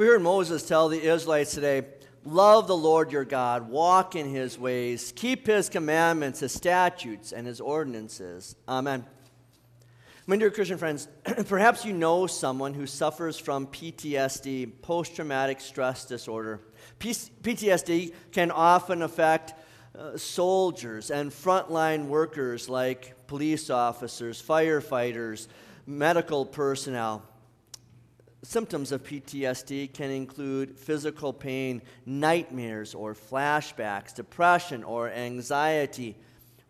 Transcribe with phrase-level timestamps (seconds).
[0.00, 1.82] We heard Moses tell the Israelites today
[2.24, 7.46] love the Lord your God, walk in his ways, keep his commandments, his statutes, and
[7.46, 8.56] his ordinances.
[8.66, 9.04] Amen.
[10.26, 11.06] My dear Christian friends,
[11.48, 16.62] perhaps you know someone who suffers from PTSD, post traumatic stress disorder.
[16.98, 19.52] PTSD can often affect
[19.94, 25.46] uh, soldiers and frontline workers like police officers, firefighters,
[25.84, 27.22] medical personnel.
[28.42, 36.16] Symptoms of PTSD can include physical pain, nightmares or flashbacks, depression or anxiety,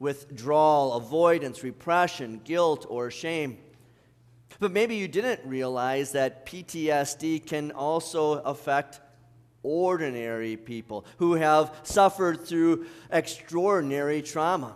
[0.00, 3.58] withdrawal, avoidance, repression, guilt, or shame.
[4.58, 9.00] But maybe you didn't realize that PTSD can also affect
[9.62, 14.74] ordinary people who have suffered through extraordinary trauma.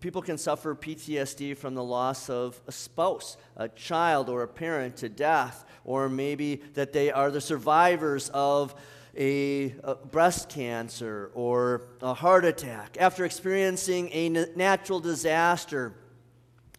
[0.00, 4.96] People can suffer PTSD from the loss of a spouse, a child, or a parent
[4.96, 8.74] to death, or maybe that they are the survivors of
[9.16, 15.94] a, a, breast cancer or a heart attack, after experiencing a natural disaster,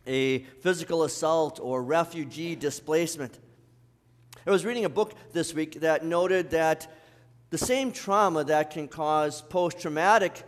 [0.07, 3.39] a physical assault, or refugee displacement.
[4.45, 6.91] I was reading a book this week that noted that
[7.51, 10.43] the same trauma that can cause post traumatic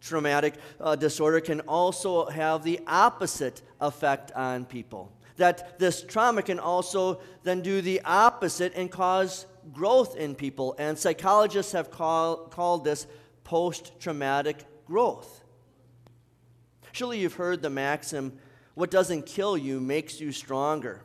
[0.00, 5.12] traumatic uh, disorder can also have the opposite effect on people.
[5.36, 10.74] That this trauma can also then do the opposite and cause growth in people.
[10.78, 13.06] And psychologists have call, called this
[13.44, 15.42] post traumatic growth.
[16.92, 18.38] Surely you've heard the maxim
[18.74, 21.02] what doesn't kill you makes you stronger.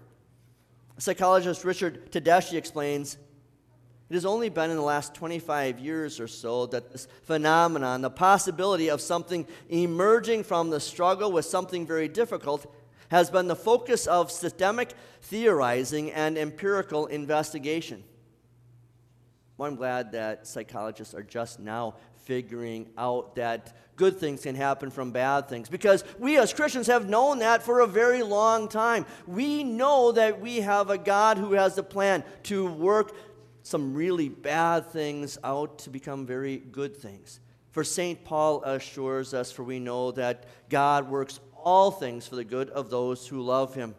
[0.98, 3.17] Psychologist Richard Tedeschi explains
[4.12, 8.09] it has only been in the last 25 years or so that this phenomenon, the
[8.09, 12.70] possibility of something emerging from the struggle with something very difficult,
[13.08, 18.04] has been the focus of systemic theorizing and empirical investigation.
[19.58, 21.95] Well, I'm glad that psychologists are just now
[22.26, 27.08] figuring out that good things can happen from bad things because we as Christians have
[27.08, 29.05] known that for a very long time.
[29.27, 33.14] We know that we have a God who has a plan to work
[33.64, 37.39] some really bad things out to become very good things.
[37.72, 38.23] For St.
[38.23, 42.89] Paul assures us, for we know that God works all things for the good of
[42.89, 43.95] those who love him.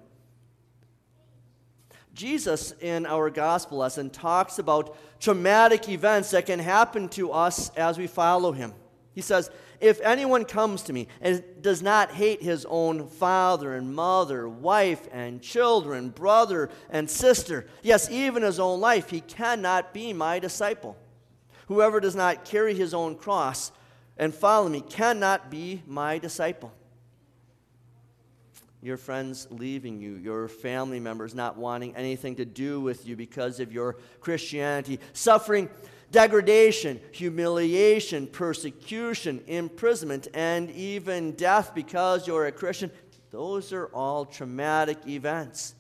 [2.15, 7.97] Jesus, in our gospel lesson, talks about traumatic events that can happen to us as
[7.97, 8.75] we follow him.
[9.15, 9.51] He says,
[9.81, 15.09] If anyone comes to me and does not hate his own father and mother, wife
[15.13, 20.97] and children, brother and sister, yes, even his own life, he cannot be my disciple.
[21.69, 23.73] Whoever does not carry his own cross
[24.17, 26.73] and follow me cannot be my disciple
[28.83, 33.61] your friends leaving you, your family members not wanting anything to do with you because
[33.61, 35.71] of your Christianity, suffering
[36.13, 42.91] degradation, humiliation, persecution, imprisonment, and even death because you're a Christian.
[43.33, 45.75] Those are all traumatic events.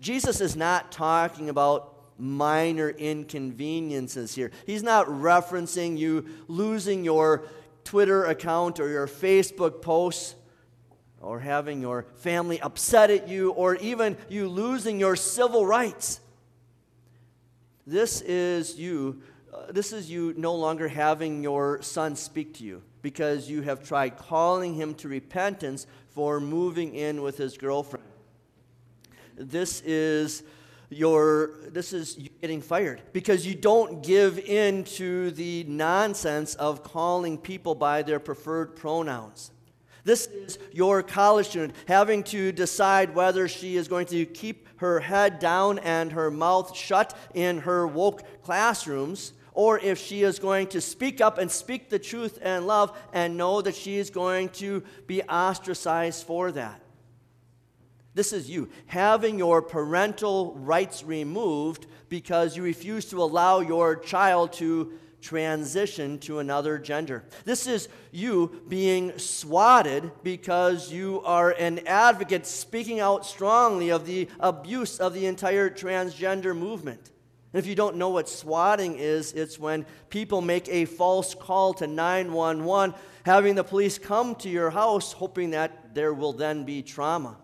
[0.00, 4.52] Jesus is not talking about minor inconveniences here.
[4.66, 7.46] He's not referencing you losing your
[7.84, 10.36] Twitter account or your Facebook posts
[11.20, 16.20] or having your family upset at you, or even you losing your civil rights.
[17.90, 19.20] This is you.
[19.52, 23.82] Uh, this is you no longer having your son speak to you because you have
[23.82, 28.06] tried calling him to repentance for moving in with his girlfriend.
[29.34, 30.44] This is
[30.88, 36.84] your this is you getting fired because you don't give in to the nonsense of
[36.84, 39.50] calling people by their preferred pronouns.
[40.04, 45.00] This is your college student having to decide whether she is going to keep her
[45.00, 50.68] head down and her mouth shut in her woke classrooms, or if she is going
[50.68, 54.48] to speak up and speak the truth and love and know that she is going
[54.48, 56.80] to be ostracized for that.
[58.14, 64.52] This is you having your parental rights removed because you refuse to allow your child
[64.54, 67.24] to transition to another gender.
[67.44, 74.28] This is you being swatted because you are an advocate speaking out strongly of the
[74.38, 77.10] abuse of the entire transgender movement.
[77.52, 81.74] And if you don't know what swatting is, it's when people make a false call
[81.74, 82.94] to 911,
[83.24, 87.36] having the police come to your house, hoping that there will then be trauma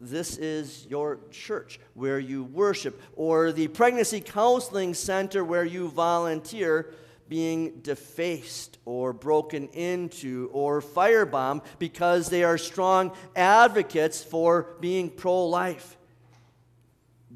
[0.00, 6.94] this is your church where you worship, or the pregnancy counseling center where you volunteer
[7.28, 15.46] being defaced or broken into or firebombed because they are strong advocates for being pro
[15.46, 15.96] life.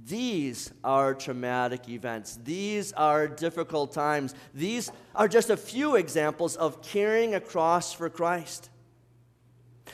[0.07, 2.39] These are traumatic events.
[2.43, 4.35] These are difficult times.
[4.53, 8.71] These are just a few examples of carrying a cross for Christ.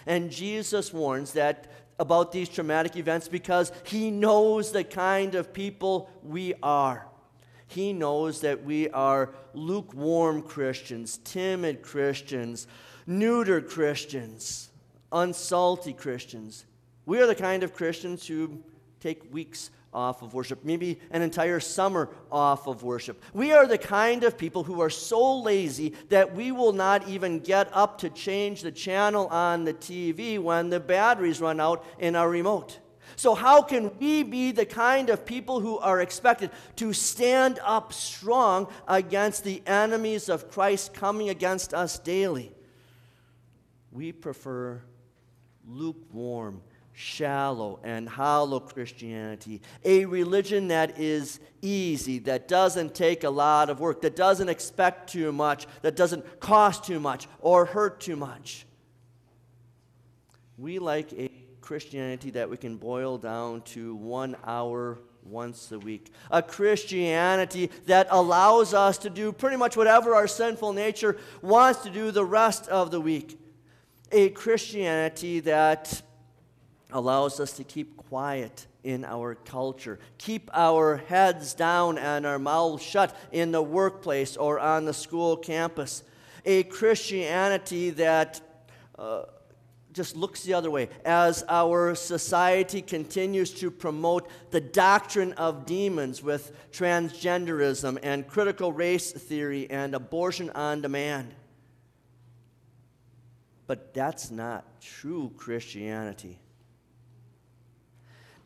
[0.07, 6.11] And Jesus warns that about these traumatic events because he knows the kind of people
[6.25, 7.07] we are.
[7.67, 12.67] He knows that we are lukewarm Christians, timid Christians,
[13.07, 14.71] neuter Christians,
[15.13, 16.65] unsalty Christians.
[17.05, 18.59] We are the kind of Christians who
[18.99, 23.23] take weeks off of worship, maybe an entire summer off of worship.
[23.35, 27.41] We are the kind of people who are so lazy that we will not even
[27.41, 32.15] get up to change the channel on the TV when the batteries run out in
[32.15, 32.79] our remote.
[33.17, 37.93] So, how can we be the kind of people who are expected to stand up
[37.93, 42.53] strong against the enemies of Christ coming against us daily?
[43.91, 44.83] We prefer
[45.67, 46.63] lukewarm
[47.01, 53.81] shallow and hollow Christianity, a religion that is easy, that doesn't take a lot of
[53.81, 58.67] work, that doesn't expect too much, that doesn't cost too much or hurt too much.
[60.59, 61.31] We like a
[61.63, 66.13] Christianity that we can boil down to one hour once a week.
[66.31, 71.91] A Christianity that allows us to do pretty much whatever our sinful nature wants to
[71.91, 73.39] do the rest of the week.
[74.13, 76.03] A Christianity that
[76.93, 82.83] allows us to keep quiet in our culture, keep our heads down and our mouths
[82.83, 86.03] shut in the workplace or on the school campus.
[86.45, 88.41] A Christianity that
[88.99, 89.25] uh,
[89.93, 96.23] just looks the other way as our society continues to promote the doctrine of demons
[96.23, 101.35] with transgenderism and critical race theory and abortion on demand.
[103.67, 106.39] But that's not true Christianity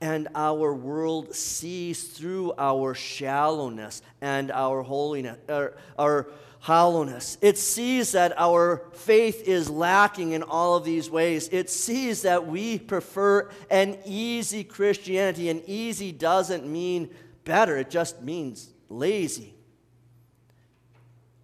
[0.05, 6.29] and our world sees through our shallowness and our holiness, our, our
[6.61, 7.39] hollowness.
[7.41, 11.49] It sees that our faith is lacking in all of these ways.
[11.51, 17.09] It sees that we prefer an easy Christianity, and easy doesn't mean
[17.47, 19.55] better, it just means lazy.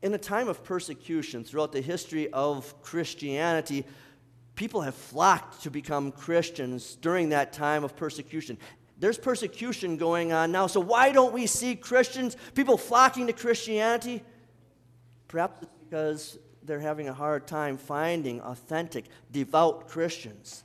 [0.02, 3.86] In a time of persecution throughout the history of Christianity,
[4.60, 8.58] people have flocked to become Christians during that time of persecution.
[8.98, 14.22] There's persecution going on now, so why don't we see Christians, people flocking to Christianity?
[15.28, 20.62] Perhaps it's because they're having a hard time finding authentic, devout Christians.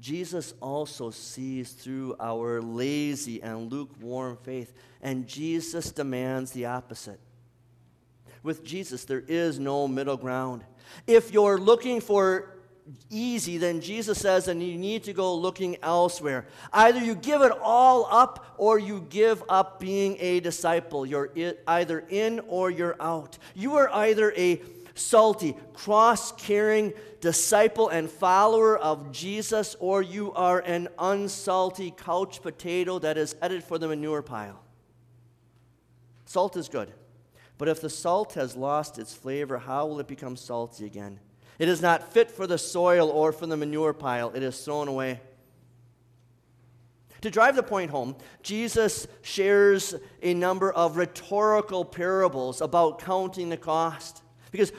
[0.00, 4.72] Jesus also sees through our lazy and lukewarm faith,
[5.02, 7.20] and Jesus demands the opposite.
[8.46, 10.62] With Jesus, there is no middle ground.
[11.04, 12.54] If you're looking for
[13.10, 16.46] easy, then Jesus says, and you need to go looking elsewhere.
[16.72, 21.04] Either you give it all up or you give up being a disciple.
[21.04, 21.32] You're
[21.66, 23.36] either in or you're out.
[23.56, 24.62] You are either a
[24.94, 33.00] salty, cross carrying disciple and follower of Jesus, or you are an unsalty couch potato
[33.00, 34.62] that is headed for the manure pile.
[36.26, 36.92] Salt is good.
[37.58, 41.20] But if the salt has lost its flavor, how will it become salty again?
[41.58, 44.88] It is not fit for the soil or for the manure pile, it is thrown
[44.88, 45.20] away.
[47.22, 53.56] To drive the point home, Jesus shares a number of rhetorical parables about counting the
[53.56, 54.22] cost.
[54.52, 54.70] Because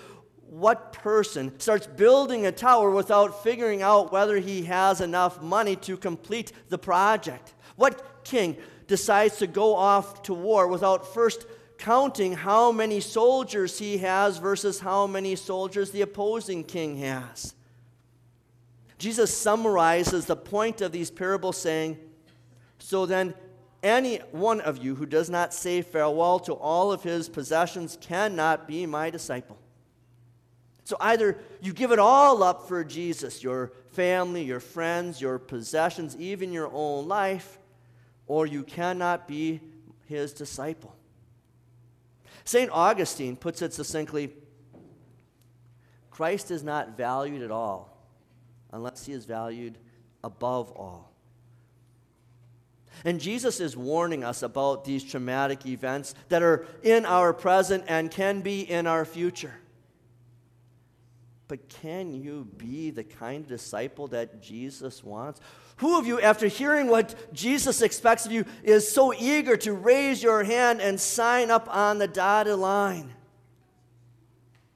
[0.49, 5.97] what person starts building a tower without figuring out whether he has enough money to
[5.97, 7.53] complete the project?
[7.75, 8.55] What king
[8.87, 11.45] decides to go off to war without first
[11.77, 17.53] counting how many soldiers he has versus how many soldiers the opposing king has.
[18.97, 21.97] Jesus summarizes the point of these parables saying,
[22.79, 23.35] So then,
[23.83, 28.67] any one of you who does not say farewell to all of his possessions cannot
[28.67, 29.57] be my disciple.
[30.83, 36.15] So either you give it all up for Jesus, your family, your friends, your possessions,
[36.17, 37.59] even your own life,
[38.25, 39.59] or you cannot be
[40.05, 40.96] his disciple.
[42.47, 42.71] St.
[42.71, 44.31] Augustine puts it succinctly
[46.09, 47.95] Christ is not valued at all
[48.71, 49.77] unless he is valued
[50.23, 51.11] above all.
[53.03, 58.09] And Jesus is warning us about these traumatic events that are in our present and
[58.09, 59.53] can be in our future.
[61.47, 65.39] But can you be the kind of disciple that Jesus wants?
[65.77, 70.21] Who of you, after hearing what Jesus expects of you, is so eager to raise
[70.21, 73.13] your hand and sign up on the dotted line?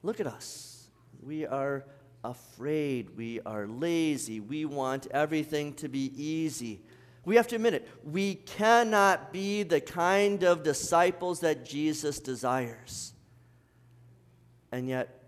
[0.02, 0.88] Look at us.
[1.22, 1.84] We are
[2.24, 3.16] afraid.
[3.16, 4.40] We are lazy.
[4.40, 6.80] We want everything to be easy.
[7.24, 7.88] We have to admit it.
[8.02, 13.12] We cannot be the kind of disciples that Jesus desires.
[14.72, 15.21] And yet,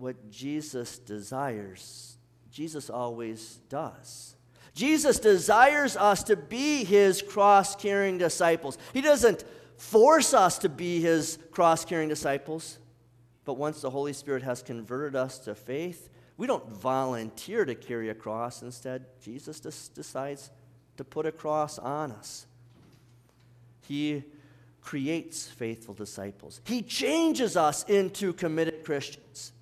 [0.00, 2.16] what Jesus desires,
[2.50, 4.34] Jesus always does.
[4.74, 8.78] Jesus desires us to be his cross carrying disciples.
[8.92, 9.44] He doesn't
[9.76, 12.78] force us to be his cross carrying disciples,
[13.44, 18.08] but once the Holy Spirit has converted us to faith, we don't volunteer to carry
[18.08, 18.62] a cross.
[18.62, 20.50] Instead, Jesus decides
[20.96, 22.46] to put a cross on us.
[23.86, 24.22] He
[24.80, 29.52] creates faithful disciples, He changes us into committed Christians.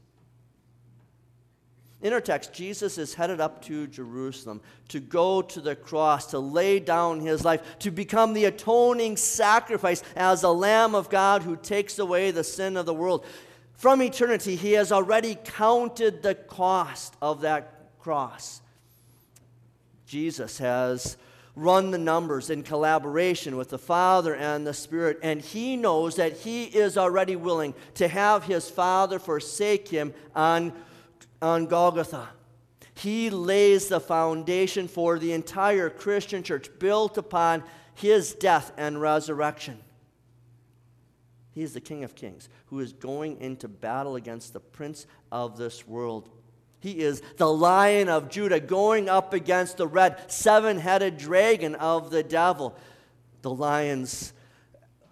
[2.00, 6.38] In our text, Jesus is headed up to Jerusalem to go to the cross, to
[6.38, 11.56] lay down his life, to become the atoning sacrifice as the Lamb of God who
[11.56, 13.26] takes away the sin of the world.
[13.72, 18.60] From eternity, he has already counted the cost of that cross.
[20.06, 21.16] Jesus has
[21.56, 26.38] run the numbers in collaboration with the Father and the Spirit, and he knows that
[26.38, 30.72] he is already willing to have his Father forsake him on
[31.40, 32.28] on Golgotha.
[32.94, 37.62] He lays the foundation for the entire Christian church built upon
[37.94, 39.78] his death and resurrection.
[41.52, 45.56] He is the King of Kings who is going into battle against the prince of
[45.56, 46.28] this world.
[46.80, 52.10] He is the lion of Judah going up against the red seven headed dragon of
[52.10, 52.76] the devil.
[53.42, 54.32] The lion's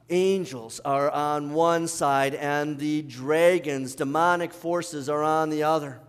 [0.09, 6.00] angels are on one side, and the dragon's demonic forces are on the other.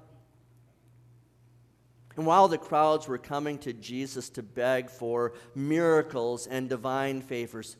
[2.18, 7.78] And while the crowds were coming to Jesus to beg for miracles and divine favors,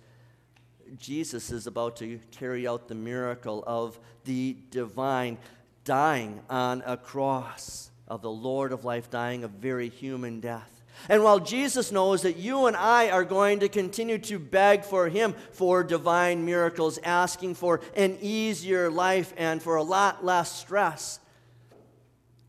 [0.96, 5.40] Jesus is about to carry out the miracle of the divine
[5.84, 10.84] dying on a cross, of the Lord of life dying a very human death.
[11.10, 15.10] And while Jesus knows that you and I are going to continue to beg for
[15.10, 21.20] Him for divine miracles, asking for an easier life and for a lot less stress,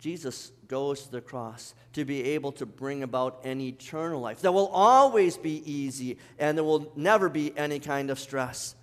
[0.01, 4.53] Jesus goes to the cross to be able to bring about an eternal life that
[4.53, 8.75] will always be easy and there will never be any kind of stress.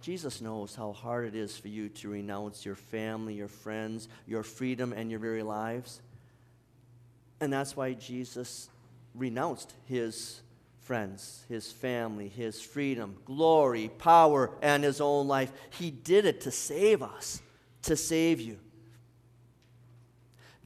[0.00, 4.42] Jesus knows how hard it is for you to renounce your family, your friends, your
[4.42, 6.00] freedom, and your very lives.
[7.40, 8.68] And that's why Jesus
[9.14, 10.40] renounced his
[10.80, 15.52] friends, his family, his freedom, glory, power, and his own life.
[15.70, 17.42] He did it to save us,
[17.82, 18.58] to save you.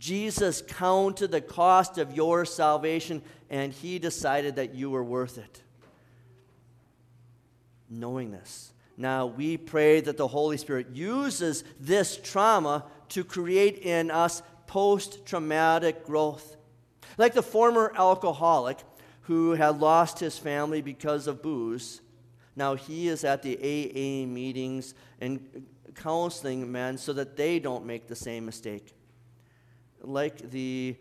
[0.03, 5.63] Jesus counted the cost of your salvation and he decided that you were worth it.
[7.89, 14.11] Knowing this, now we pray that the Holy Spirit uses this trauma to create in
[14.11, 16.57] us post traumatic growth.
[17.17, 18.79] Like the former alcoholic
[19.21, 22.01] who had lost his family because of booze,
[22.57, 28.09] now he is at the AA meetings and counseling men so that they don't make
[28.09, 28.97] the same mistake
[30.03, 30.97] like the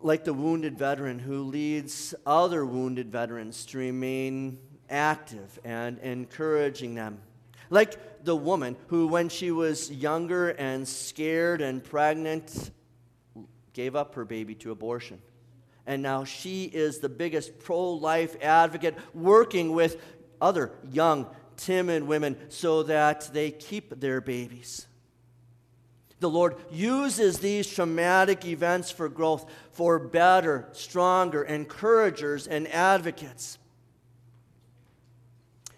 [0.00, 4.58] like the wounded veteran who leads other wounded veterans to remain
[4.90, 7.18] active and encouraging them.
[7.70, 12.70] Like the woman who, when she was younger and scared and pregnant,
[13.72, 15.20] gave up her baby to abortion.
[15.86, 20.02] And now she is the biggest pro life advocate working with
[20.40, 21.26] other young,
[21.56, 24.86] timid women so that they keep their babies.
[26.24, 33.58] The Lord uses these traumatic events for growth, for better, stronger encouragers and advocates.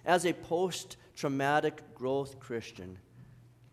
[0.05, 2.97] As a post traumatic growth Christian,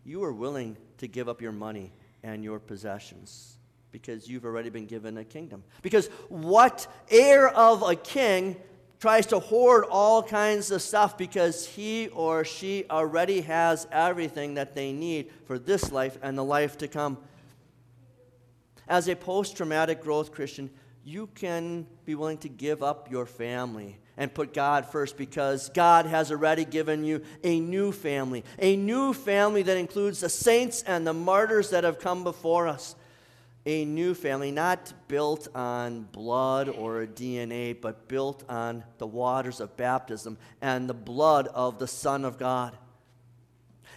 [0.04, 1.92] you are willing to give up your money
[2.24, 3.56] and your possessions
[3.92, 5.62] because you've already been given a kingdom.
[5.80, 8.56] Because what heir of a king
[9.04, 14.74] tries to hoard all kinds of stuff because he or she already has everything that
[14.74, 17.18] they need for this life and the life to come.
[18.88, 20.70] As a post traumatic growth Christian,
[21.04, 26.06] you can be willing to give up your family and put God first because God
[26.06, 31.06] has already given you a new family, a new family that includes the saints and
[31.06, 32.96] the martyrs that have come before us
[33.66, 39.76] a new family, not built on blood or DNA, but built on the waters of
[39.76, 42.76] baptism and the blood of the Son of God.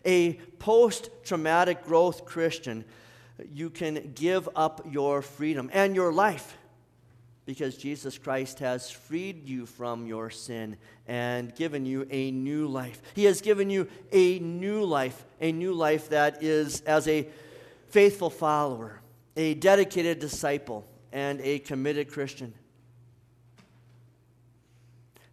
[0.05, 2.85] A post traumatic growth Christian,
[3.53, 6.57] you can give up your freedom and your life
[7.45, 13.01] because Jesus Christ has freed you from your sin and given you a new life.
[13.15, 17.27] He has given you a new life, a new life that is as a
[17.89, 19.01] faithful follower
[19.37, 22.53] a dedicated disciple and a committed Christian.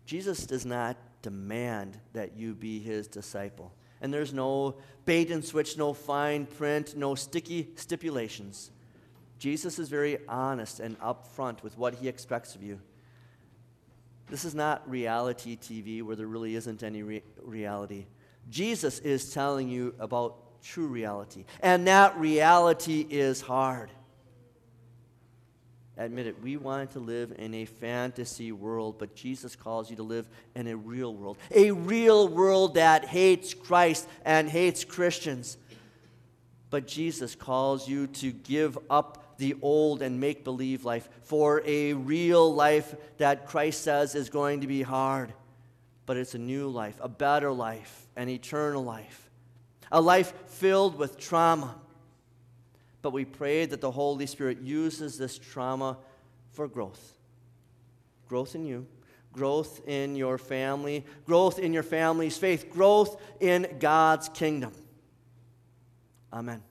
[0.06, 3.72] Jesus does not demand that you be his disciple.
[4.02, 8.70] And there's no bait and switch, no fine print, no sticky stipulations.
[9.38, 12.78] Jesus is very honest and upfront with what he expects of you.
[14.28, 18.06] This is not reality TV where there really isn't any re- reality.
[18.50, 23.90] Jesus is telling you about true reality, and that reality is hard.
[25.96, 30.02] Admit it, we wanted to live in a fantasy world, but Jesus calls you to
[30.02, 31.38] live in a real world.
[31.52, 35.56] A real world that hates Christ and hates Christians.
[36.70, 41.92] But Jesus calls you to give up the old and make believe life for a
[41.92, 45.32] real life that Christ says is going to be hard.
[46.06, 49.23] But it's a new life, a better life, an eternal life,
[49.92, 51.74] a life filled with trauma
[53.04, 55.98] but we pray that the Holy Spirit uses this trauma
[56.52, 57.12] for growth.
[58.30, 58.86] Growth in you,
[59.30, 64.72] growth in your family, growth in your family's faith, growth in God's kingdom.
[66.32, 66.62] Amen.